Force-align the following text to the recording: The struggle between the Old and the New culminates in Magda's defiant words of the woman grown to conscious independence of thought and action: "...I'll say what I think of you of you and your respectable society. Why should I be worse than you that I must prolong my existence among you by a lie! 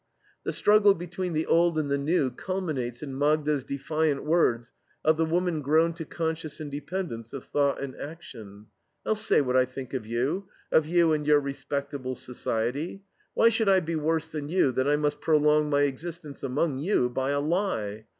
The 0.45 0.51
struggle 0.51 0.95
between 0.95 1.33
the 1.33 1.45
Old 1.45 1.77
and 1.77 1.87
the 1.91 1.97
New 1.99 2.31
culminates 2.31 3.03
in 3.03 3.15
Magda's 3.15 3.63
defiant 3.63 4.25
words 4.25 4.71
of 5.05 5.15
the 5.15 5.27
woman 5.27 5.61
grown 5.61 5.93
to 5.93 6.05
conscious 6.05 6.59
independence 6.59 7.33
of 7.33 7.45
thought 7.45 7.79
and 7.79 7.95
action: 7.95 8.65
"...I'll 9.05 9.13
say 9.13 9.41
what 9.41 9.55
I 9.55 9.65
think 9.65 9.93
of 9.93 10.07
you 10.07 10.47
of 10.71 10.87
you 10.87 11.13
and 11.13 11.27
your 11.27 11.39
respectable 11.39 12.15
society. 12.15 13.03
Why 13.35 13.49
should 13.49 13.69
I 13.69 13.79
be 13.79 13.95
worse 13.95 14.27
than 14.31 14.49
you 14.49 14.71
that 14.71 14.87
I 14.89 14.95
must 14.95 15.21
prolong 15.21 15.69
my 15.69 15.81
existence 15.83 16.41
among 16.41 16.79
you 16.79 17.07
by 17.07 17.29
a 17.29 17.39
lie! 17.39 18.07